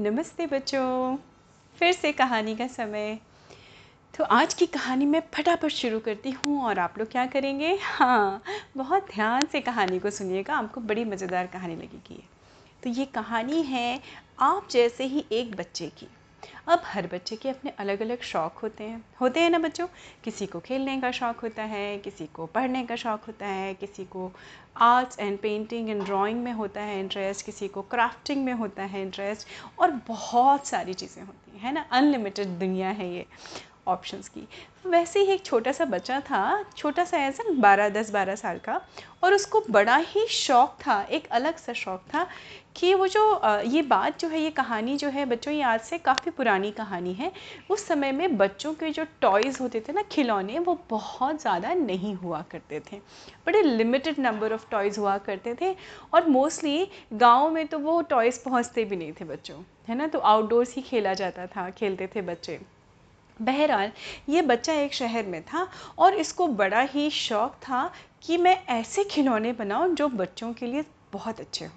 नमस्ते 0.00 0.46
बच्चों। 0.46 1.16
फिर 1.78 1.92
से 1.92 2.12
कहानी 2.12 2.56
का 2.56 2.66
समय। 2.66 3.18
तो 4.18 4.24
आज 4.24 4.54
की 4.54 4.66
कहानी 4.66 5.06
मैं 5.06 5.22
फटाफट 5.34 5.68
शुरू 5.68 5.98
करती 6.00 6.30
हूँ 6.30 6.62
और 6.62 6.78
आप 6.78 6.98
लोग 6.98 7.10
क्या 7.10 7.26
करेंगे? 7.26 7.78
हाँ 7.82 8.42
बहुत 8.76 9.06
ध्यान 9.10 9.46
से 9.46 9.60
कहानी 9.60 9.98
को 9.98 10.10
सुनिएगा, 10.10 10.54
आपको 10.54 10.80
बड़ी 10.80 11.04
मज़ेदार 11.04 11.46
कहानी 11.46 11.76
लगेगी। 11.76 12.24
तो 12.82 12.90
ये 12.90 13.04
कहानी 13.04 13.62
है, 13.62 14.00
आप 14.40 14.68
जैसे 14.70 15.04
ही 15.04 15.24
एक 15.32 15.56
बच्चे 15.56 15.86
की। 15.86 16.08
अब 16.68 16.82
हर 16.84 17.06
बच्चे 17.06 17.36
के 17.36 17.48
अपने 17.48 17.70
अलग 17.78 18.00
अलग 18.00 18.22
शौक़ 18.22 18.60
होते 18.62 18.84
हैं। 18.84 19.04
होते 19.20 19.40
हैं 19.40 19.50
ना 19.50 19.58
बच्चों? 19.58 19.86
किसी 20.24 20.46
को 20.46 20.60
खेलने 20.60 21.00
का 21.00 21.10
शौक़ 21.10 21.40
होता 21.42 21.62
है, 21.62 21.98
किसी 21.98 22.26
को 22.26 22.46
पढ़ने 22.46 22.84
का 22.84 22.96
शौक़ 22.96 23.26
होता 23.26 23.46
है, 23.46 23.74
किसी 23.74 24.04
को 24.04 24.32
arts 24.76 25.18
and 25.18 25.38
painting 25.38 25.90
and 25.90 26.04
drawing 26.04 26.42
में 26.44 26.52
होता 26.52 26.80
है 26.80 27.00
इंटरेस्ट, 27.00 27.46
किसी 27.46 27.68
को 27.68 27.82
क्राफ्टिंग 27.82 28.44
में 28.44 28.52
होता 28.52 28.82
है 28.82 29.02
इंटरेस्ट 29.02 29.48
और 29.78 29.90
बहुत 30.08 30.66
सारी 30.66 30.94
चीज़ें 30.94 31.22
होती 31.22 31.58
हैं 31.58 31.72
ना? 31.72 31.86
अनलिमिटेड 31.92 32.48
दुनिया 32.48 32.88
है 32.88 33.14
ये। 33.14 33.26
ऑप्शंस 33.88 34.28
की। 34.28 34.46
वैसे 34.86 35.20
ही 35.20 35.32
एक 35.32 35.44
छोटा 35.44 35.72
सा 35.72 35.84
बच्चा 35.84 36.18
था, 36.20 36.64
छोटा 36.76 37.04
सा 37.04 37.18
ऐसा 37.18 37.44
बारह, 37.52 37.88
दस, 37.88 38.10
बारह 38.10 38.34
साल 38.34 38.58
का, 38.58 38.80
और 39.22 39.34
उसको 39.34 39.62
बड़ा 39.70 39.96
ही 39.96 40.26
शौक़ 40.26 40.70
था, 40.82 41.02
एक 41.02 41.26
अलग 41.28 41.56
सा 41.56 41.72
शौक़ 41.72 42.00
था 42.10 42.26
कि 42.76 42.92
वो 42.94 43.06
जो 43.06 43.40
ये 43.66 43.82
बात 43.82 44.20
जो 44.20 44.28
है, 44.28 44.40
ये 44.40 44.50
कहानी 44.50 44.96
जो 44.96 45.08
है, 45.08 45.24
बच्चों, 45.24 45.52
ये 45.54 45.62
आज 45.62 45.80
से 45.80 45.98
काफ़ी 45.98 46.30
पुरानी 46.30 46.70
कहानी 46.70 47.12
है। 47.12 47.30
उस 47.70 47.86
समय 47.86 48.12
में 48.12 48.36
बच्चों 48.36 48.72
के 48.74 48.90
जो 48.90 49.04
टॉयज़ 49.20 49.58
होते 49.62 49.80
थे 49.80 49.92
ना, 49.92 50.02
खिलौने, 50.02 50.58
वो 50.58 50.78
बहुत 50.90 51.40
ज़्यादा 51.40 51.74
नहीं 51.74 52.14
हुआ 52.14 52.42
करते 52.50 52.80
थे। 52.92 52.98
बड़े 53.46 53.62
लिमिटेड 53.62 54.18
नंबर 54.20 54.52
ऑफ़ 54.52 54.66
टॉयज़ 54.70 55.00
हुआ 55.00 55.18
करते 55.18 55.54
थे, 55.60 55.74
और 56.14 56.28
मोस्टली 56.28 56.88
गाँव 57.14 57.50
में 57.50 57.66
तो 57.66 57.78
वो 57.78 58.00
टॉयज़ 58.04 58.42
पहुँचते 58.44 58.84
भी 58.84 58.96
नहीं 58.96 59.12
थे 59.12 59.24
बच्चों, 59.24 59.62
है 59.88 59.96
ना? 59.96 60.06
तो 60.06 60.18
आउटडोर्स 60.18 60.74
ही 60.76 60.82
खेला 60.82 61.14
जाता 61.14 61.46
था, 61.46 61.68
खेलते 61.70 62.06
थे 62.06 62.22
बच्चे। 62.22 62.60
बहरहाल, 63.40 63.90
ये 64.28 64.42
बच्चा 64.42 64.72
एक 64.72 64.94
शहर 64.94 65.26
में 65.26 65.42
था 65.42 65.66
और 65.98 66.14
इसको 66.14 66.46
बड़ा 66.48 66.80
ही 66.82 67.08
शौक़ 67.10 67.52
था 67.62 67.90
कि 68.22 68.36
मैं 68.36 68.56
ऐसे 68.70 69.04
खिलौने 69.04 69.52
बनाऊँ 69.52 69.94
जो 69.94 70.08
बच्चों 70.08 70.52
के 70.52 70.66
लिए 70.66 70.84
बहुत 71.12 71.40
अच्छे 71.40 71.64
हों। 71.64 71.72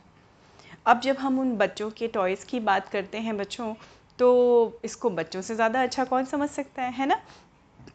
अब 0.86 1.02
जब 1.02 1.18
हम 1.18 1.40
उन 1.40 1.56
बच्चों 1.58 1.90
के 1.92 2.08
टॉयज़ 2.08 2.46
की 2.46 2.60
बात 2.62 2.90
करते 2.90 3.18
हैं 3.18 3.38
बच्चों 3.38 3.74
तो 4.20 4.80
इसको 4.86 5.10
बच्चों 5.10 5.42
से 5.42 5.56
ज़्यादा 5.56 5.84
अच्छा 5.84 6.04
कौन 6.04 6.26
समझ 6.26 6.50
सकता 6.50 6.84
है 6.84 6.92
है 6.94 7.06
ना? 7.06 7.20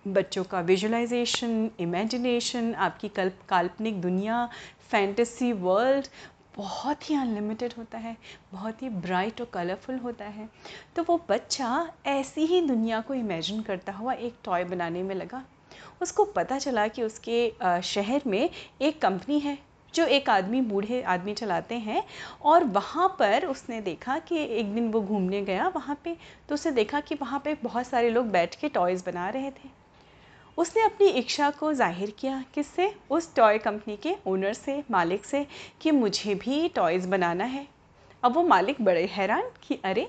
बच्चों 0.08 0.44
का 0.44 0.60
विजुलाइजेशन 0.60 1.70
इमेजिनेशन 1.80 2.74
आपकी 2.74 3.08
कल्प 3.08 3.38
काल्पनिक 3.48 4.00
दुनिया 4.00 4.48
फैंटेसी 4.90 5.52
वर्ल्ड 5.52 6.06
बहुत 6.56 7.08
ही 7.10 7.14
अनलिमिटेड 7.14 7.72
होता 7.78 7.98
है, 7.98 8.16
बहुत 8.52 8.82
ही 8.82 8.88
ब्राइट 8.90 9.40
और 9.40 9.46
कलरफुल 9.52 9.98
होता 9.98 10.24
है। 10.26 10.48
तो 10.96 11.02
वो 11.02 11.20
बच्चा 11.28 11.88
ऐसी 12.06 12.44
ही 12.46 12.60
दुनिया 12.60 13.00
को 13.00 13.14
इमेजिन 13.14 13.62
करता 13.62 13.92
हुआ 13.92 14.12
एक 14.12 14.36
टॉय 14.44 14.64
बनाने 14.64 15.02
में 15.02 15.14
लगा। 15.14 15.44
उसको 16.02 16.24
पता 16.26 16.58
चला 16.58 16.86
कि 16.88 17.02
उसके 17.02 17.80
शहर 17.84 18.22
में 18.26 18.48
एक 18.82 19.00
कंपनी 19.02 19.38
है, 19.40 19.56
जो 19.94 20.04
एक 20.06 20.30
आदमी 20.30 20.60
बूढ़े 20.62 21.02
आदमी 21.04 21.34
चलाते 21.34 21.74
हैं 21.74 22.02
और 22.42 22.64
वहाँ 22.64 23.08
पर 23.18 23.46
उसने 23.46 23.80
देखा 23.80 24.18
कि 24.18 24.44
एक 24.50 24.74
दिन 24.74 24.90
वो 24.92 25.00
घूमने 25.02 25.42
गया 25.42 25.68
वहाँ 25.68 25.98
पे 26.04 26.16
तो 26.48 26.54
उसने 26.54 26.72
देखा 26.72 27.00
कि 27.00 27.14
वहाँ 27.14 27.40
पे 27.44 27.54
बहुत 27.62 27.86
सारे 27.86 28.10
लोग 28.10 28.30
बैठ 28.30 28.54
के 28.54 28.68
टॉयज़ 28.68 29.04
बना 29.06 29.28
रहे 29.28 29.50
थे। 29.50 29.68
उसने 30.56 30.82
अपनी 30.82 31.06
इच्छा 31.08 31.50
को 31.50 31.72
ज़ाहिर 31.72 32.10
किया 32.18 32.44
किससे? 32.54 32.92
उस 33.10 33.34
टॉय 33.36 33.58
कंपनी 33.58 33.96
के 33.96 34.14
ओनर 34.26 34.52
से 34.52 34.82
मालिक 34.90 35.24
से 35.24 35.46
कि 35.80 35.90
मुझे 35.90 36.34
भी 36.34 36.68
टॉयज़ 36.68 37.08
बनाना 37.08 37.44
है। 37.44 37.66
अब 38.22 38.34
वो 38.34 38.42
मालिक 38.44 38.80
बड़े 38.80 39.04
हैरान 39.06 39.50
कि 39.62 39.78
अरे 39.84 40.08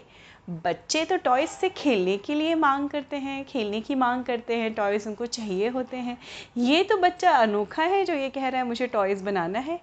बच्चे 0.66 1.04
तो 1.06 1.18
टॉयज़ 1.18 1.50
से 1.52 1.70
खेलने 1.70 2.18
के 2.18 2.36
लिए 2.36 2.56
मांग 2.56 2.88
करते 2.90 3.18
हैं 3.18 3.44
खेलने 3.46 3.82
की 3.82 3.96
मांग 3.96 4.24
करते 4.26 4.56
हैं 4.56 4.74
टॉयज़ 4.74 5.08
उनको 5.10 5.26
चाहिए 5.26 5.68
होते 5.70 5.98
हैं। 5.98 6.18
ये 6.58 6.84
तो 6.84 6.98
बच्चा 6.98 7.32
अनोखा 7.32 7.84
है 7.84 8.04
जो 8.06 8.14
ये 8.14 8.30
कह 8.30 8.48
रहा 8.48 8.62
है 8.62 8.68
मुझे 8.68 8.88
टॉयज़ 8.88 9.24
बनाना 9.24 9.60
है। 9.60 9.80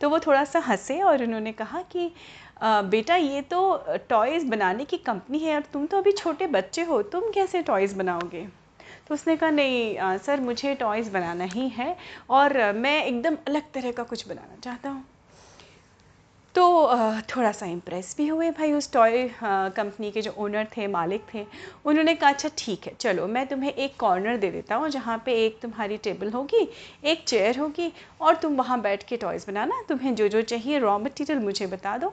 तो 0.00 0.08
वो 0.10 0.18
थोड़ा 0.18 0.44
सा 0.44 0.58
हंसे 0.58 1.00
और 1.00 1.22
उन्होंने 1.22 1.52
कहा 1.52 1.82
कि 1.82 2.10
आ, 2.62 2.82
बेटा 2.82 3.16
ये 3.16 3.40
तो 3.42 3.84
टॉयज़ 4.10 4.46
बनाने 4.46 4.84
की 4.84 4.96
कंपनी 4.98 5.38
है 5.38 5.54
और 5.54 5.64
तुम 5.72 5.86
तो 5.86 5.98
अभी 5.98 6.12
छोटे 6.12 6.46
बच्चे 6.48 6.82
हो 6.82 7.02
तुम 7.04 7.30
कैसे 7.30 7.62
टॉयज़ 7.62 7.96
बनाओगे? 7.98 8.46
तो 9.06 9.14
उसने 9.14 9.36
कहा 9.36 9.50
नहीं 9.50 9.98
आ, 9.98 10.16
सर 10.16 10.40
मुझे 10.40 10.74
टॉयज़ 10.74 11.10
बनाना 11.10 11.44
ही 11.52 11.68
है 11.70 11.96
और 12.30 12.72
मैं 12.74 13.02
एकदम 13.04 13.36
अलग 13.48 13.72
तरह 13.74 13.92
का 13.92 14.02
कुछ 14.04 14.26
बनाना 14.28 14.60
चाहता 14.64 14.90
हूँ। 14.90 15.04
तो 16.54 16.64
थोड़ा 17.30 17.50
सा 17.52 17.66
इम्प्रेस 17.66 18.14
भी 18.18 18.26
हुए 18.26 18.50
भाई 18.50 18.72
उस 18.72 18.92
टॉय 18.92 19.28
कंपनी 19.42 20.10
के 20.10 20.22
जो 20.22 20.32
ओनर 20.38 20.66
थे 20.76 20.86
मालिक 20.86 21.24
थे 21.34 21.44
उन्होंने 21.86 22.14
कहा 22.14 22.30
अच्छा 22.30 22.50
ठीक 22.58 22.86
है 22.86 22.94
चलो 23.00 23.26
मैं 23.26 23.46
तुम्हें 23.46 23.72
एक 23.72 23.96
कॉर्नर 24.00 24.36
दे 24.36 24.50
देता 24.50 24.74
हूँ 24.74 24.88
जहाँ 24.88 25.22
पे 25.26 25.32
एक 25.44 25.58
तुम्हारी 25.62 25.96
टेबल 26.04 26.30
होगी 26.32 26.68
एक 27.04 27.24
चेयर 27.24 27.58
होगी 27.58 27.92
और 28.20 28.36
तुम 28.36 28.56
वहाँ 28.56 28.80
बैठ 28.80 29.02
के 29.08 29.16
टॉयज़ 29.16 29.46
बनाना 29.46 29.82
तुम्हें 29.88 30.14
जो 30.14 30.28
जो 30.28 30.42
चाहिए 30.44 30.78
रॉ 30.78 30.98
मटेरियल 30.98 31.38
मुझे 31.40 31.66
बता 31.66 31.96
दो। 31.98 32.12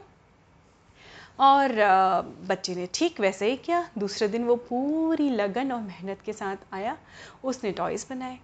और 1.39 1.71
बच्चे 2.47 2.75
ने 2.75 2.87
ठीक 2.93 3.19
वैसे 3.19 3.49
ही 3.49 3.57
किया। 3.57 3.87
दूसरे 3.97 4.27
दिन 4.27 4.43
वो 4.43 4.55
पूरी 4.55 5.29
लगन 5.29 5.71
और 5.71 5.81
मेहनत 5.81 6.21
के 6.25 6.33
साथ 6.33 6.73
आया। 6.73 6.97
उसने 7.43 7.71
टॉयज़ 7.71 8.05
बनाए। 8.09 8.37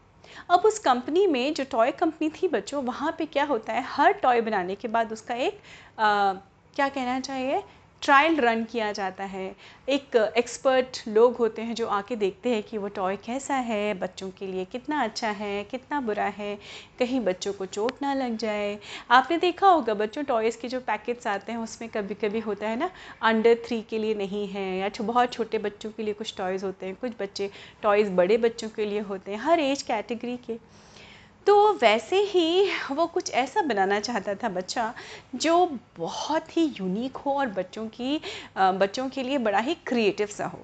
अब 0.49 0.59
उस 0.59 0.79
कंपनी 0.79 1.25
में 1.27 1.53
जो 1.53 1.63
टॉय 1.63 1.91
कंपनी 1.91 2.29
थी 2.31 2.47
बच्चों 2.47 2.83
वहाँ 2.83 3.15
पे 3.17 3.25
क्या 3.25 3.43
होता 3.45 3.73
है? 3.73 3.83
हर 3.83 4.11
टॉय 4.13 4.41
बनाने 4.41 4.75
के 4.75 4.87
बाद 4.87 5.13
उसका 5.13 5.35
एक 5.35 5.59
आ, 5.99 6.33
क्या 6.75 6.87
कहना 6.89 7.19
चाहिए? 7.19 7.63
ट्रायल 8.01 8.35
रन 8.37 8.63
किया 8.63 8.91
जाता 8.91 9.23
है। 9.23 9.55
एक 9.89 10.15
एक्सपर्ट 10.37 10.97
लोग 11.07 11.35
होते 11.35 11.61
हैं 11.61 11.75
जो 11.75 11.87
आके 11.87 12.15
देखते 12.15 12.49
हैं 12.49 12.61
कि 12.63 12.77
वो 12.77 12.87
टॉय 12.87 13.15
कैसा 13.15 13.55
है, 13.55 13.93
बच्चों 13.93 14.29
के 14.29 14.47
लिए 14.47 14.65
कितना 14.65 15.03
अच्छा 15.03 15.29
है, 15.29 15.63
कितना 15.63 15.99
बुरा 16.01 16.25
है, 16.37 16.57
कहीं 16.99 17.19
बच्चों 17.19 17.53
को 17.53 17.65
चोट 17.65 18.01
ना 18.01 18.13
लग 18.13 18.37
जाए। 18.37 18.77
आपने 19.11 19.37
देखा 19.37 19.67
होगा, 19.67 19.93
बच्चों 19.93 20.23
टॉयज़ 20.23 20.57
के 20.57 20.67
जो 20.67 20.79
पैकेट्स 20.79 21.27
आते 21.27 21.51
हैं, 21.51 21.59
उसमें 21.59 21.89
कभी 21.89 22.15
कभी 22.15 22.39
होता 22.39 22.69
है 22.69 22.79
ना 22.79 22.89
अंडर 23.21 23.55
थ्री 23.65 23.81
के 23.81 23.97
लिए 23.97 24.13
नहीं 24.15 24.47
है, 24.47 24.77
या 24.77 24.89
बहुत 25.01 25.33
छोटे 25.33 25.57
बच्चों 25.57 25.91
के 25.91 26.03
लिए 26.03 26.13
कुछ 26.13 26.35
टॉयज़ 26.37 26.65
होते 26.65 26.85
हैं, 26.85 26.95
कुछ 26.95 27.11
बच्चे 27.19 27.49
टॉयज़ 27.83 28.11
बड़े 28.11 28.37
बच्चों 28.37 28.69
के 28.69 28.85
लिए 28.85 28.99
होते 28.99 29.31
हैं, 29.31 29.39
हर 29.39 29.59
एज 29.59 29.81
कैटेगरी 29.81 30.37
के। 30.37 30.57
तो 31.47 31.73
वैसे 31.73 32.17
ही 32.23 32.71
वो 32.91 33.05
कुछ 33.07 33.31
ऐसा 33.31 33.61
बनाना 33.61 33.99
चाहता 33.99 34.33
था 34.33 34.49
बच्चा, 34.49 34.93
जो 35.35 35.65
बहुत 35.97 36.57
ही 36.57 36.65
यूनिक 36.79 37.17
हो 37.17 37.31
और 37.31 37.47
बच्चों 37.49 37.87
की 37.89 38.19
बच्चों 38.57 39.07
के 39.09 39.23
लिए 39.23 39.37
बड़ा 39.37 39.59
ही 39.59 39.75
क्रिएटिव 39.87 40.27
सा 40.27 40.45
हो। 40.45 40.59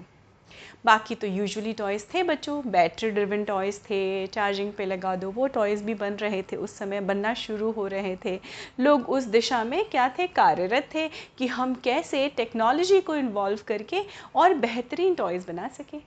बाकी 0.85 1.15
तो 1.15 1.27
यूजुअली 1.27 1.73
टॉयज़ 1.73 2.03
थे 2.13 2.21
बच्चों 2.23 2.61
बैटरी 2.71 3.09
ड्रिवन 3.11 3.43
टॉयज़ 3.43 3.79
थे 3.79 4.27
चार्जिंग 4.27 4.71
पे 4.73 4.85
लगा 4.85 5.15
दो, 5.15 5.29
वो 5.31 5.47
टॉयज़ 5.47 5.83
भी 5.83 5.93
बन 5.93 6.13
रहे 6.13 6.41
थे, 6.41 6.55
उस 6.55 6.77
समय 6.77 7.01
बनना 7.01 7.33
शुरू 7.33 7.71
हो 7.71 7.87
रहे 7.87 8.15
थे। 8.25 8.39
लोग 8.79 9.09
उस 9.09 9.23
दिशा 9.25 9.63
में 9.63 9.83
क्या 9.85 10.07
थे, 10.09 10.27
कार्यरत 10.27 10.89
थे 10.95 11.07
कि 11.37 11.47
हम 11.47 11.73
कैसे 11.75 12.27
टेक्नोलॉजी 12.37 13.01
को 13.01 13.15
इन्वॉल्व 13.15 13.59
करके 13.67 14.03
और 14.35 14.53
बेहतरीन 14.55 15.15
टॉयज़ 15.15 15.47
बना 15.47 15.67
सकें। 15.67 15.99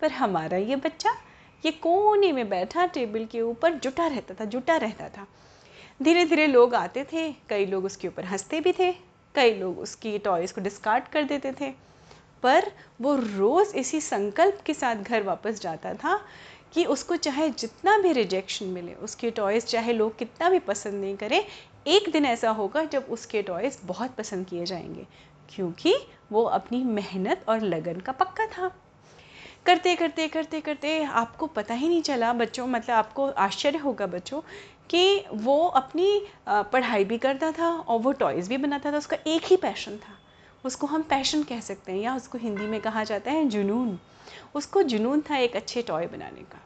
पर 0.00 0.12
हमारा 0.12 0.56
ये 0.58 0.76
बच्चा 0.76 1.16
ये 1.64 1.70
कोने 1.72 2.32
में 2.32 2.48
बैठा, 2.48 2.86
टेबल 2.86 3.24
के 3.24 3.40
ऊपर 3.40 3.74
जुटा 3.74 4.06
रहता 4.06 4.34
था, 4.34 4.44
जुटा 4.44 4.76
रहता 4.76 5.08
था। 5.08 5.26
धीरे 6.02 6.24
धीरे 6.24 6.46
लोग 6.46 6.74
आते 6.74 7.04
थे, 7.04 7.32
कई 7.32 7.66
लोग 7.66 7.84
उसके 7.84 8.08
ऊपर 8.08 8.24
हँसते 8.24 8.60
भी 8.60 8.72
थे, 8.72 8.92
कई 9.34 9.54
लोग 9.54 9.78
उसकी 9.78 10.18
टॉयज़ 10.18 10.54
को 10.54 10.60
डिस्कार्ड 10.60 11.04
कर 11.04 11.22
देते 11.22 11.52
थे। 11.52 11.70
पर 12.42 12.72
वो 13.00 13.14
रोज़ 13.16 13.76
इसी 13.76 14.00
संकल्प 14.00 14.60
के 14.66 14.74
साथ 14.74 14.96
घर 14.96 15.22
वापस 15.22 15.60
जाता 15.60 15.94
था 15.94 16.20
कि 16.72 16.84
उसको 16.84 17.16
चाहे 17.16 17.50
जितना 17.50 17.98
भी 17.98 18.12
रिजेक्शन 18.12 18.66
मिले, 18.66 18.94
उसके 18.94 19.30
टॉयज़ 19.30 19.66
चाहे 19.66 19.92
लोग 19.92 20.18
कितना 20.18 20.50
भी 20.50 20.58
पसंद 20.58 20.94
नहीं 20.94 21.16
करें, 21.16 21.44
एक 21.86 22.10
दिन 22.12 22.24
ऐसा 22.24 22.50
होगा 22.50 22.84
जब 22.84 23.06
उसके 23.10 23.42
टॉयज़ 23.42 23.78
बहुत 23.84 24.14
पसंद 24.14 24.46
किए 24.46 24.64
जाएँगे, 24.64 25.06
क्योंकि 25.54 25.94
वो 26.32 26.42
अपनी 26.42 26.84
मेहनत 26.84 27.44
और 27.48 27.60
लगन 27.60 28.00
का 28.00 28.12
पक्का 28.12 28.46
था। 28.46 28.70
करते 29.68 29.94
करते 29.96 30.26
करते 30.28 30.60
करते 30.60 31.02
आपको 31.02 31.46
पता 31.46 31.74
ही 31.74 31.88
नहीं 31.88 32.02
चला, 32.02 32.32
बच्चों 32.32 32.66
मतलब 32.66 32.94
आपको 32.94 33.26
आश्चर्य 33.38 33.78
होगा 33.78 34.06
बच्चों, 34.06 34.40
कि 34.90 35.24
वो 35.34 35.66
अपनी 35.66 36.22
पढ़ाई 36.48 37.04
भी 37.04 37.18
करता 37.18 37.50
था 37.52 37.68
और 37.68 37.98
वो 37.98 38.12
टॉयज़ 38.14 38.48
भी 38.48 38.56
बनाता 38.56 38.92
था, 38.92 38.96
उसका 38.96 39.16
एक 39.26 39.44
ही 39.44 39.56
पैशन 39.56 39.96
था। 39.98 40.16
उसको 40.64 40.86
हम 40.86 41.02
पैशन 41.02 41.42
कह 41.42 41.60
सकते 41.60 41.92
हैं 41.92 41.98
या 41.98 42.14
उसको 42.16 42.38
हिंदी 42.38 42.66
में 42.66 42.80
कहा 42.80 43.02
जाता 43.04 43.30
है 43.30 43.44
जुनून। 43.48 43.98
उसको 44.54 44.82
जुनून 44.84 45.20
था 45.20 45.36
एक 45.38 45.56
अच्छे 45.56 45.82
टॉय 45.82 46.06
बनाने 46.06 46.42
का, 46.44 46.60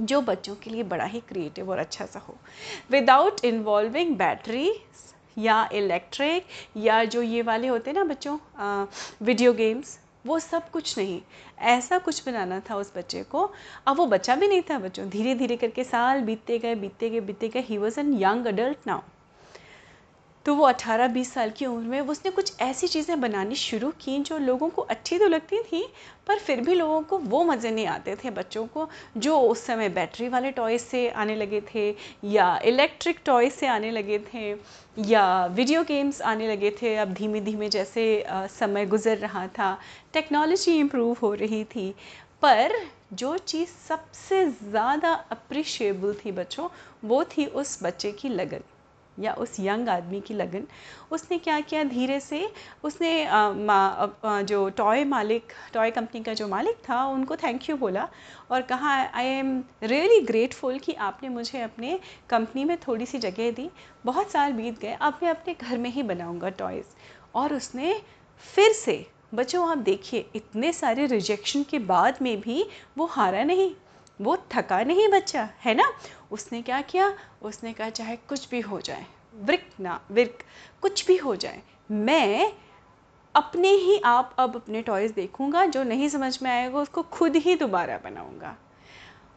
जो 0.00 0.20
बच्चों 0.22 0.54
के 0.54 0.70
लिए 0.70 0.82
बड़ा 0.84 1.04
ही 1.04 1.20
क्रिएटिव 1.28 1.70
और 1.70 1.78
अच्छा 1.78 2.06
सा 2.06 2.18
हो। 2.18 2.36
विदाउट 2.90 3.44
इन्वॉल्विंग 3.44 4.16
बैटरी 4.16 4.72
या 5.38 5.68
इलेक्ट्रिक 5.74 6.46
या 6.78 7.04
जो 7.06 7.22
ये 7.22 7.42
वाले 7.42 7.68
होते 7.68 7.90
हैं 7.90 7.98
ना 7.98 8.04
बच्चों 8.04 8.38
वीडियो 9.22 9.52
गेम्स 9.54 9.98
वो 10.26 10.38
सब 10.38 10.70
कुछ 10.70 10.98
नहीं। 10.98 11.20
ऐसा 11.58 11.98
कुछ 11.98 12.22
बनाना 12.26 12.60
था 12.60 12.76
उस 12.76 12.92
बच्चे 12.96 13.22
को। 13.22 13.50
अब 13.86 13.96
वो 13.96 14.06
बच्चा 14.06 14.36
भी 14.36 14.48
नहीं 14.48 14.62
था 14.62 14.78
बच्चों। 14.78 15.08
धीरे 15.08 15.34
धीरे 15.34 15.56
करके 15.56 15.84
साल 15.84 16.20
बीतते 16.20 16.58
गए 16.58 16.74
बीतते 16.74 17.10
गए 17.10 17.20
बीतते 17.20 17.48
गए। 17.48 17.60
He 17.60 17.78
was 17.78 18.00
an 18.00 18.14
young 18.14 18.46
adult 18.46 18.86
now 18.86 19.00
तो 20.46 20.54
वो 20.54 20.64
18-20 20.64 21.32
साल 21.32 21.50
की 21.50 21.66
उम्र 21.66 21.88
में 21.88 22.00
उसने 22.02 22.30
कुछ 22.30 22.60
ऐसी 22.60 22.86
चीज़ें 22.88 23.20
बनानी 23.20 23.54
शुरू 23.54 23.90
की 24.00 24.18
जो 24.18 24.36
लोगों 24.38 24.68
को 24.68 24.82
अच्छी 24.82 25.18
तो 25.18 25.28
लगती 25.28 25.58
थी, 25.62 25.82
पर 26.26 26.38
फिर 26.38 26.60
भी 26.60 26.74
लोगों 26.74 27.00
को 27.02 27.18
वो 27.18 27.42
मज़े 27.44 27.70
नहीं 27.70 27.86
आते 27.86 28.14
थे। 28.16 28.30
बच्चों 28.30 28.66
को 28.66 28.88
जो 29.16 29.38
उस 29.40 29.64
समय 29.66 29.88
बैटरी 29.88 30.28
वाले 30.28 30.50
टॉयज़ 30.50 30.82
से 30.82 31.08
आने 31.08 31.34
लगे 31.36 31.60
थे, 31.74 31.88
या 32.24 32.58
इलेक्ट्रिक 32.64 33.20
टॉयज़ 33.26 33.52
से 33.52 33.66
आने 33.66 33.90
लगे 33.90 34.18
थे, 34.28 34.50
या 34.98 35.24
वीडियो 35.46 35.82
गेम्स 35.84 36.22
आने 36.24 36.48
लगे 36.48 36.70
थे। 36.82 36.94
अब 36.96 37.14
धीमे 37.14 37.40
धीमे 37.40 37.68
जैसे 37.68 38.06
समय 38.50 38.86
गुजर 38.86 39.18
रहा 39.18 39.46
था 39.48 39.76
टेक्नोलॉजी 40.12 40.78
इम्प्रूव 40.78 41.16
हो 41.22 41.32
रही 41.34 41.62
थी। 41.64 41.90
पर 42.42 42.78
जो 43.14 43.36
चीज़ 43.38 43.68
सबसे 43.88 44.44
ज़्यादा 44.52 45.12
अप्रिशिएबल 45.32 46.14
थी 46.24 46.32
बच्चों, 46.32 46.68
वो 47.04 47.22
थी 47.26 47.46
उस 47.46 47.78
बच्चे 47.82 48.12
की 48.12 48.28
लगन। 48.28 48.62
या 49.18 49.32
उस 49.34 49.56
यंग 49.60 49.88
आदमी 49.88 50.20
की 50.20 50.34
लगन 50.34 50.66
उसने 51.10 51.38
क्या 51.38 51.58
किया 51.60 51.82
धीरे 51.84 52.18
से? 52.20 52.48
उसने 52.84 53.24
आ, 53.24 53.50
मा, 53.50 53.74
आ, 54.24 54.40
जो 54.42 54.68
टॉय 54.70 55.04
मालिक 55.04 55.52
टॉय 55.74 55.90
कंपनी 55.90 56.22
का 56.22 56.34
जो 56.34 56.48
मालिक 56.48 56.76
था 56.88 57.04
उनको 57.06 57.36
थैंक 57.36 57.68
यू 57.70 57.76
बोला 57.76 58.08
और 58.50 58.62
कहा 58.62 58.94
आई 58.94 59.26
एम 59.26 59.62
रियली 59.82 60.20
ग्रेटफुल 60.20 60.78
कि 60.78 60.92
आपने 60.92 61.28
मुझे 61.28 61.60
अपने 61.60 61.98
कंपनी 62.30 62.64
में 62.64 62.76
थोड़ी 62.78 63.06
सी 63.06 63.18
जगह 63.18 63.50
दी। 63.50 63.70
बहुत 64.04 64.30
साल 64.30 64.52
बीत 64.52 64.80
गए 64.80 64.96
अब 65.00 65.18
मैं 65.22 65.30
अपने 65.30 65.54
घर 65.54 65.78
में 65.78 65.90
ही 65.90 66.02
बनाऊँगा 66.02 66.48
टॉयज़ 66.48 66.94
और 67.34 67.54
उसने 67.54 68.00
फिर 68.54 68.72
से 68.72 69.04
बच्चों 69.34 69.68
आप 69.68 69.78
देखिए 69.78 70.26
इतने 70.34 70.72
सारे 70.72 71.06
रिजेक्शन 71.06 71.62
के 71.62 71.78
बाद 71.78 72.18
में 72.22 72.40
भी 72.40 72.64
वो 72.98 73.06
हारा 73.06 73.42
नहीं। 73.44 73.74
वो 74.20 74.36
थका 74.50 74.82
नहीं 74.84 75.08
बच्चा, 75.08 75.48
है 75.64 75.74
ना? 75.74 75.92
उसने 76.30 76.62
क्या 76.62 76.80
किया? 76.82 77.12
उसने 77.42 77.72
कहा, 77.72 77.90
चाहे 77.90 78.16
कुछ 78.16 78.48
भी 78.50 78.60
हो 78.60 78.80
जाए, 78.80 79.06
वृक 79.34 79.68
ना 79.80 80.00
विरक 80.10 80.38
कुछ 80.82 81.06
भी 81.06 81.16
हो 81.16 81.36
जाए, 81.36 81.62
मैं 81.90 82.52
अपने 83.34 83.68
ही 83.68 83.98
आप 83.98 84.34
अब 84.38 84.56
अपने 84.56 84.82
टॉयज़ 84.82 85.12
देखूँगा, 85.12 85.64
जो 85.66 85.82
नहीं 85.82 86.08
समझ 86.08 86.42
में 86.42 86.50
आएगा, 86.50 86.78
उसको 86.78 87.02
खुद 87.02 87.36
ही 87.36 87.54
दोबारा 87.54 87.98
बनाऊँगा। 87.98 88.56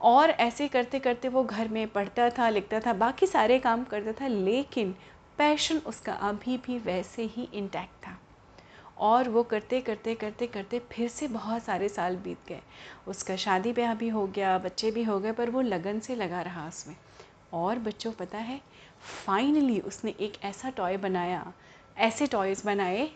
और 0.02 0.30
ऐसे 0.30 0.68
करते 0.68 1.00
करते 1.00 1.28
वो 1.28 1.44
घर 1.44 1.68
में 1.68 1.88
पढ़ता 1.88 2.30
था, 2.30 2.50
लिखता 2.50 2.80
था, 2.80 2.94
बाकी 2.94 3.28
सारे 3.28 3.60
काम 3.60 3.84
करता 3.84 4.12
था, 4.12 4.28
लेकिन 4.28 4.96
पैशन 5.38 5.78
उसका 5.78 6.14
अभी 6.14 6.58
भी 6.58 6.80
वैसे 6.80 7.24
ही 7.24 7.50
इंटैक्ट 7.54 8.08
था। 8.08 8.18
और 9.00 9.30
वो 9.30 9.44
करते 9.44 9.82
करते 9.82 10.16
करते 10.16 10.48
करते 10.48 10.80
फिर 10.80 11.10
से 11.10 11.28
बहुत 11.28 11.64
सारे 11.64 11.90
साल 11.90 12.16
बीत 12.16 12.38
गए। 12.48 12.62
उसका 13.08 13.36
शादी 13.36 13.74
ब्याह 13.74 13.94
भी 13.94 14.10
हो 14.10 14.28
गया, 14.28 14.58
बच्चे 14.58 14.92
भी 14.92 15.04
हो 15.04 15.20
गए, 15.20 15.32
पर 15.32 15.50
वो 15.50 15.62
लगन 15.62 16.00
से 16.00 16.16
लगा 16.16 16.42
रहा 16.42 16.68
उसमें। 16.68 16.96
और 17.54 17.80
बच्चों, 17.80 18.12
पता 18.12 18.38
है 18.38 18.62
फाइनली 19.26 19.80
उसने 19.80 20.16
एक 20.20 20.34
ऐसा 20.44 20.70
टॉय 20.70 20.98
बनाया, 20.98 21.54
ऐसे 21.98 22.28
टॉयज़ 22.28 22.66
बनाए, 22.66 23.10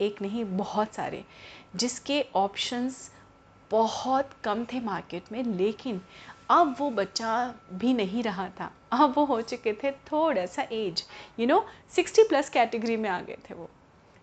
एक 0.00 0.22
नहीं, 0.22 0.44
बहुत 0.44 0.94
सारे, 0.94 1.24
जिसके 1.76 2.26
ऑप्शंस 2.34 3.10
बहुत 3.70 4.30
कम 4.44 4.64
थे 4.64 4.80
मार्केट 4.80 5.32
में, 5.32 5.42
लेकिन 5.42 6.00
अब 6.50 6.76
वो 6.78 6.90
बच्चा 6.90 7.54
भी 7.72 7.94
नहीं 7.94 8.22
रहा 8.22 8.48
था। 8.60 8.72
अब 8.92 9.14
वो 9.16 9.24
हो 9.24 9.40
चुके 9.40 9.72
थे 9.72 9.90
थोड़ा 9.90 10.46
सा 10.46 10.62
as 10.62 11.04
you 11.40 11.46
know 11.46 11.66
sixty 11.90 12.22
plus 12.22 12.48
category 12.50 12.96
में 12.96 13.10
आ 13.10 13.20
गए 13.20 13.38
थे 13.50 13.54
वो। 13.54 13.70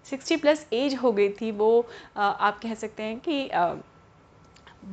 सिक्सटी 0.09 0.35
प्लस 0.37 0.65
एज 0.73 0.95
हो 0.95 1.11
गई 1.11 1.29
थी, 1.31 1.51
वो 1.51 1.87
आप 2.17 2.59
कह 2.63 2.73
सकते 2.75 3.03
हैं 3.03 3.19
कि 3.19 3.49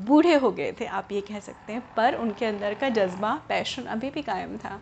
बूढ़े 0.06 0.34
हो 0.34 0.50
गए 0.50 0.72
थे, 0.72 0.84
आप 0.86 1.12
ये 1.12 1.20
कह 1.20 1.40
सकते 1.40 1.72
हैं, 1.72 1.82
पर 1.96 2.14
उनके 2.14 2.46
अंदर 2.46 2.74
का 2.74 2.88
जज्बा, 2.90 3.34
पैशन 3.48 3.82
अभी 3.84 4.10
भी 4.10 4.22
कायम 4.22 4.56
था। 4.56 4.80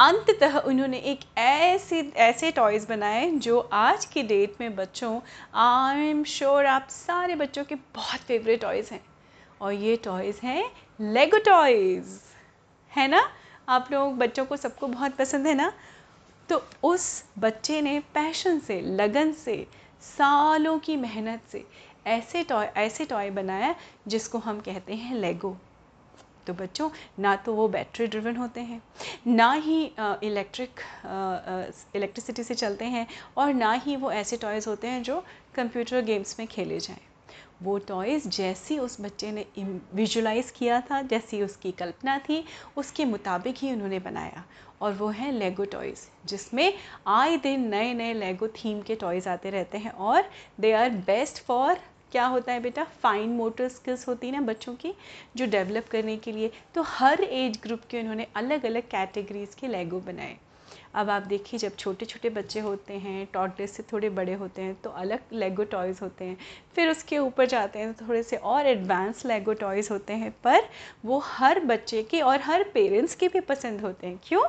अंततः 0.00 0.58
उन्होंने 0.58 0.98
एक 0.98 1.20
ऐसे 1.38 2.00
ऐसे 2.18 2.50
टॉयज़ 2.50 2.86
बनाए, 2.88 3.30
जो 3.30 3.58
आज 3.72 4.04
की 4.04 4.22
डेट 4.22 4.54
में 4.60 4.74
बच्चों 4.76 5.20
आई 5.56 6.06
एम 6.06 6.24
श्योर 6.26 6.66
आप 6.66 6.88
सारे 6.90 7.34
बच्चों 7.36 7.64
के 7.64 7.74
बहुत 7.74 8.20
फेवरेट 8.20 8.60
टॉयज़ 8.60 8.92
हैं। 8.92 9.00
और 9.60 9.72
ये 9.72 9.96
टॉयज़ 9.96 10.40
हैं 10.42 10.64
लेगो 11.00 11.38
टॉयज़ 11.44 12.18
है 12.92 13.06
ना? 13.08 13.22
आप 13.68 13.88
लोग 13.92 14.16
बच्चों 14.18 14.44
को 14.44 14.56
सबको 14.56 14.86
बहुत 14.88 15.14
पसंद 15.14 15.46
है 15.46 15.54
ना? 15.54 15.72
तो 16.48 16.62
उस 16.82 17.24
बच्चे 17.38 17.80
ने 17.82 17.98
पैशन 18.14 18.58
से, 18.58 18.80
लगन 18.80 19.32
से, 19.32 19.66
सालों 20.02 20.78
की 20.78 20.96
मेहनत 20.96 21.42
से 21.52 21.64
ऐसे 22.06 22.42
टॉय 22.44 22.66
ऐसे 22.76 23.04
टॉय 23.04 23.30
बनाया 23.30 23.74
जिसको 24.08 24.38
हम 24.38 24.60
कहते 24.60 24.94
हैं 24.94 25.14
लेगो 25.14 25.56
तो 26.46 26.52
बच्चों, 26.54 26.88
ना 27.18 27.34
तो 27.36 27.52
वो 27.54 27.68
बैटरी 27.68 28.06
ड्रिवन 28.06 28.36
होते 28.36 28.60
हैं, 28.60 28.80
ना 29.26 29.52
ही 29.52 29.84
इलेक्ट्रिक 30.24 30.80
इलेक्ट्रिसिटी 31.96 32.42
से 32.42 32.54
चलते 32.54 32.84
हैं 32.86 33.06
और 33.36 33.52
ना 33.54 33.72
ही 33.74 33.96
वो 33.96 34.10
ऐसे 34.12 34.36
टॉयज़ 34.36 34.68
होते 34.68 34.88
हैं 34.88 35.02
जो 35.02 35.22
कंप्यूटर 35.54 36.00
गेम्स 36.04 36.38
में 36.38 36.46
खेले 36.48 36.80
जाएँ। 36.80 37.00
वो 37.64 37.78
टॉयज़ 37.78 38.28
जैसी 38.28 38.78
उस 38.78 39.00
बच्चे 39.00 39.30
ने 39.32 39.44
विजुलाइज़ 39.94 40.52
किया 40.52 40.80
था, 40.80 41.00
जैसी 41.02 41.42
उसकी 41.42 41.72
कल्पना 41.72 42.18
थी, 42.18 42.44
उसके 42.76 43.04
मुताबिक 43.04 43.56
ही 43.58 43.72
उन्होंने 43.72 43.98
बनाया। 44.00 44.44
और 44.80 44.92
वो 44.92 45.08
है 45.08 45.30
लेगो 45.32 45.64
टॉयज़ 45.64 46.06
जिसमें 46.26 46.72
आए 47.06 47.36
दिन 47.36 47.68
नए 47.68 47.92
नए 47.94 48.14
लेगो 48.14 48.48
थीम 48.56 48.80
के 48.82 48.94
टॉयज़ 48.94 49.28
आते 49.28 49.50
रहते 49.50 49.78
हैं 49.78 49.90
और 49.90 50.30
दे 50.60 50.72
आर 50.72 50.90
बेस्ट 51.06 51.42
फॉर 51.42 51.78
क्या 52.12 52.26
होता 52.26 52.52
है 52.52 52.60
बेटा? 52.60 52.84
फाइन 53.02 53.30
मोटर 53.30 53.68
स्किल्स 53.68 54.06
होती 54.08 54.26
है 54.26 54.32
ना 54.32 54.40
बच्चों 54.42 54.74
की, 54.74 54.92
जो 55.36 55.46
डेवलप 55.46 55.88
करने 55.90 56.16
के 56.16 56.32
लिए। 56.32 56.50
तो 56.74 56.82
हर 56.82 57.22
एज 57.22 57.58
ग्रुप 57.62 57.80
के 57.90 58.00
उन्होंने 58.00 58.26
अलग 58.36 58.66
अलग 58.66 58.88
कैटेगरीज़ 58.90 59.56
के 59.56 59.68
लेगो 59.68 60.00
बनाए। 60.00 60.36
अब 60.94 61.10
आप 61.10 61.22
देखिए, 61.22 61.58
जब 61.60 61.76
छोटे 61.76 62.04
छोटे 62.04 62.30
बच्चे 62.30 62.60
होते 62.60 62.94
हैं 62.94 63.26
टॉडलेस 63.32 63.72
से 63.72 63.82
थोड़े 63.92 64.10
बड़े 64.10 64.34
होते 64.34 64.62
हैं 64.62 64.74
तो 64.82 64.90
अलग 64.90 65.20
लेगो 65.32 65.64
टॉयज़ 65.64 66.00
होते 66.02 66.24
हैं। 66.24 66.36
फिर 66.74 66.90
उसके 66.90 67.18
ऊपर 67.18 67.46
जाते 67.46 67.78
हैं 67.78 67.92
तो 67.94 68.06
थोड़े 68.08 68.22
से 68.22 68.36
और 68.36 68.66
एडवांस 68.66 69.24
लेगो 69.26 69.52
टॉयज़ 69.54 69.92
होते 69.92 70.12
हैं, 70.12 70.30
पर 70.44 70.68
वो 71.04 71.18
हर 71.18 71.60
बच्चे 71.60 72.02
के 72.02 72.20
और 72.20 72.40
हर 72.40 72.62
पेरेंट्स 72.64 73.14
के 73.14 73.28
भी 73.28 73.40
पसंद 73.40 73.80
होते 73.80 74.06
हैं। 74.06 74.20
क्यों? 74.24 74.42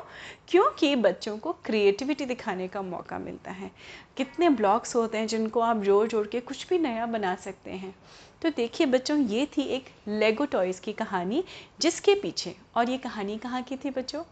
क्योंकि 0.48 0.96
बच्चों 0.96 1.38
को 1.38 1.54
क्रिएटिविटी 1.66 2.26
दिखाने 2.26 2.68
का 2.68 2.82
मौका 2.82 3.20
मिलता 3.20 3.52
है। 3.52 3.72
कितने 4.18 4.50
ब्लॉक्स 4.50 4.96
होते 4.96 5.18
हैं 5.18 5.28
जिनको 5.28 5.60
आप 5.60 5.78
जोड़ 5.78 6.08
जोड़ 6.08 6.28
के 6.28 6.40
कुछ 6.40 6.68
भी 6.70 6.78
नया 6.78 7.06
बना 7.06 7.36
सकते 7.36 7.72
हैं। 7.72 7.96
तो 8.42 8.50
देखिए 8.50 8.88
बच्चों, 8.88 9.18
ये 9.20 9.46
थी 9.58 9.62
एक 9.62 9.86
लेगो 10.08 10.46
टॉयज़ 10.46 10.82
की 10.82 10.94
कहानी, 10.94 11.44
जिसके 11.80 12.16
पीछे, 12.16 12.56
और 12.76 12.90
ये 12.90 12.98
कहानी 12.98 13.38
कहाँ 13.38 13.62
की 13.64 13.78
थी 13.78 13.90
बच्चों? 13.90 14.24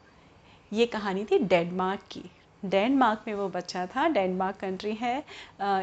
ये 0.74 0.86
कहानी 0.86 1.24
थी 1.26 1.38
डेनमार्क 1.40 2.02
की। 2.12 2.22
डेनमार्क 2.64 3.24
में 3.28 3.34
वो 3.34 3.48
बच्चा 3.50 3.86
था, 3.86 4.08
डेनमार्क 4.08 4.56
कंट्री 4.56 4.94
है 4.94 5.18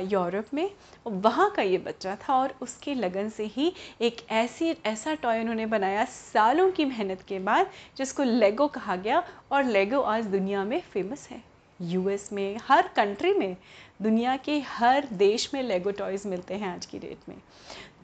यूरोप 0.02 0.54
में। 0.54 0.70
वहाँ 1.06 1.50
का 1.50 1.62
ये 1.62 1.78
बच्चा 1.78 2.16
था 2.16 2.34
और 2.34 2.54
उसके 2.62 2.94
लगन 2.94 3.28
से 3.28 3.44
ही 3.46 3.72
एक 4.00 4.26
ऐसी, 4.30 4.70
ऐसा 4.86 5.14
टॉय 5.14 5.40
उन्होंने 5.40 5.66
बनाया 5.66 6.04
सालों 6.04 6.70
की 6.70 6.84
मेहनत 6.84 7.22
के 7.28 7.38
बाद, 7.38 7.70
जिसको 7.96 8.22
लेगो 8.22 8.66
कहा 8.68 8.96
गया 8.96 9.22
और 9.52 9.64
लेगो 9.64 10.00
आज 10.00 10.26
दुनिया 10.26 10.64
में 10.64 10.80
फ़ेमस 10.82 11.28
है। 11.30 11.42
यूएस 11.80 12.32
में, 12.32 12.58
हर 12.62 12.88
कंट्री 12.96 13.32
में, 13.34 13.56
दुनिया 14.02 14.36
के 14.36 14.58
हर 14.60 15.08
देश 15.12 15.50
में 15.54 15.62
लेगो 15.62 15.90
टॉयज़ 15.90 16.28
मिलते 16.28 16.54
हैं 16.54 16.74
आज 16.74 16.86
की 16.86 16.98
डेट 16.98 17.28
में। 17.28 17.36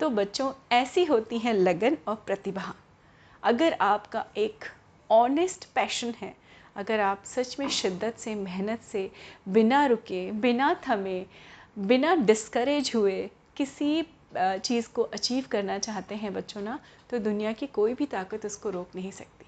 तो 0.01 0.11
बच्चों, 0.11 0.53
ऐसी 0.73 1.05
होती 1.05 1.39
हैं 1.39 1.55
लगन 1.55 1.97
और 2.09 2.15
प्रतिभा। 2.17 2.75
अगर 3.43 3.77
आपका 3.81 4.27
एक 4.37 4.65
ऑनेस्ट 5.11 5.65
पैशन 5.75 6.15
है 6.21 6.35
अगर 6.77 7.01
आप 7.01 7.23
सच 7.27 7.57
में 7.59 7.69
शिद्दत 7.69 8.19
से, 8.19 8.35
मेहनत 8.35 8.81
से 8.83 9.11
बिना 9.49 9.85
रुके, 9.87 10.31
बिना 10.33 10.75
थमे, 10.89 11.25
बिना 11.79 12.15
डिस्करेज 12.17 12.93
हुए 12.95 13.31
किसी 13.57 14.05
चीज़ 14.37 14.89
को 14.89 15.03
अचीव 15.03 15.45
करना 15.51 15.79
चाहते 15.79 16.15
हैं 16.15 16.33
बच्चों 16.35 16.63
ना 16.63 16.79
तो 17.11 17.19
दुनिया 17.19 17.53
की 17.53 17.67
कोई 17.67 17.95
भी 17.95 18.07
ताकत 18.07 18.47
उसको 18.47 18.71
रोक 18.71 18.95
नहीं 18.97 19.11
सकती। 19.11 19.45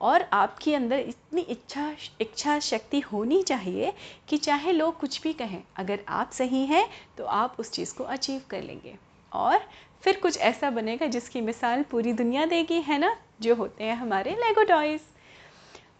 और 0.00 0.22
आपके 0.32 0.74
अंदर 0.74 0.98
इतनी 0.98 1.40
इच्छा 1.42 1.90
इच्छा 2.20 2.58
शक्ति 2.58 3.00
होनी 3.02 3.42
चाहिए 3.42 3.92
कि 4.28 4.36
चाहे 4.36 4.72
लोग 4.72 4.98
कुछ 4.98 5.20
भी 5.22 5.32
कहें, 5.32 5.62
अगर 5.76 6.04
आप 6.08 6.30
सही 6.32 6.64
हैं 6.66 6.88
तो 7.18 7.24
आप 7.24 7.56
उस 7.60 7.70
चीज़ 7.72 7.94
को 7.94 8.04
अचीव 8.06 8.42
कर 8.50 8.62
लेंगे। 8.62 8.94
और 9.32 9.60
फिर 10.02 10.20
कुछ 10.22 10.38
ऐसा 10.38 10.70
बनेगा 10.70 11.06
जिसकी 11.06 11.40
मिसाल 11.40 11.82
पूरी 11.82 12.12
दुनिया 12.12 12.46
देगी, 12.46 12.80
है 12.80 12.98
ना? 12.98 13.16
जो 13.40 13.54
होते 13.54 13.84
हैं 13.84 13.96
हमारे 13.96 14.30
लेगो 14.36 14.64
टॉयज़ 14.64 15.00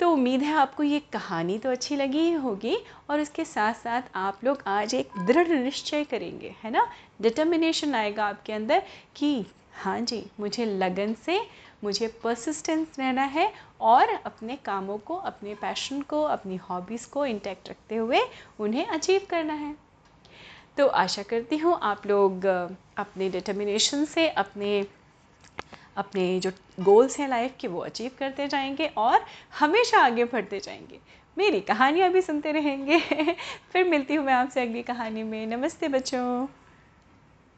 तो 0.01 0.11
उम्मीद 0.11 0.43
है 0.43 0.55
आपको 0.55 0.83
ये 0.83 0.99
कहानी 1.13 1.59
तो 1.59 1.71
अच्छी 1.71 1.97
लगी 1.97 2.19
ही 2.19 2.33
होगी 2.33 2.77
और 3.11 3.21
उसके 3.21 3.45
साथ 3.45 3.75
साथ 3.75 4.03
आप 4.15 4.45
लोग 4.45 4.63
आज 4.67 4.95
एक 4.95 5.11
दृढ़ 5.27 5.49
निश्चय 5.49 6.05
करेंगे, 6.05 6.55
है 6.63 6.71
ना? 6.71 6.87
डिटर्मिनेशन 7.21 7.95
आएगा 7.95 8.27
आपके 8.27 8.53
अंदर 8.53 8.83
कि 9.17 9.47
हाँ 9.75 10.01
जी, 10.01 10.25
मुझे 10.41 10.65
लगन 10.65 11.15
से, 11.15 11.41
मुझे 11.85 12.07
परसिस्टेंस 12.25 12.99
रहना 12.99 13.23
है 13.23 13.53
और 13.81 14.09
अपने 14.27 14.57
कामों 14.57 14.99
को, 14.99 15.17
अपने 15.17 15.55
पैशन 15.55 16.01
को, 16.03 16.23
अपनी 16.23 16.57
हॉबीज़ 16.57 17.09
को 17.09 17.27
इंटैक्ट 17.27 17.69
रखते 17.71 17.97
हुए 17.97 18.21
उन्हें 18.61 18.87
अचीव 18.87 19.27
करना 19.31 19.55
है। 19.55 19.75
तो 20.77 20.87
आशा 20.87 21.23
करती 21.23 21.57
हूँ 21.57 21.79
आप 21.83 22.07
लोग, 22.07 22.47
अपने 22.97 23.29
डिटर्मिनेशन 23.29 24.05
से, 24.05 24.29
अपने 24.29 24.87
अपने 25.99 26.41
जो 26.41 26.51
गोल्स 26.81 27.19
हैं 27.21 27.29
लाइफ 27.29 27.55
के, 27.61 27.69
वो 27.69 27.81
अचीव 27.81 28.11
करते 28.19 28.49
जाएँगे 28.49 28.87
और 28.97 29.25
हमेशा 29.59 30.01
आगे 30.01 30.25
बढ़ते 30.25 30.61
जाएँगे। 30.61 31.01
मेरी 31.37 31.61
कहानियाँ 31.61 32.11
भी 32.13 32.23
सुनते 32.23 32.53
रहेंगे। 32.53 32.99
फिर 33.73 33.89
मिलती 33.89 34.15
हूँ 34.15 34.25
मैं 34.27 34.35
आपसे 34.35 34.63
अगली 34.63 34.83
कहानी 34.83 35.23
में। 35.23 35.47
नमस्ते 35.47 35.89
बच्चों। 35.89 36.47